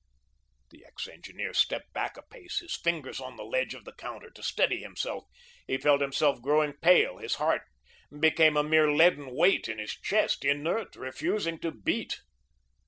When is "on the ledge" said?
3.19-3.75